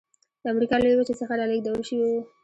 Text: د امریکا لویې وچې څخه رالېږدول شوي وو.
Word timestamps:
د 0.41 0.43
امریکا 0.53 0.75
لویې 0.79 0.97
وچې 0.97 1.13
څخه 1.21 1.33
رالېږدول 1.39 1.81
شوي 1.89 2.07
وو. 2.11 2.21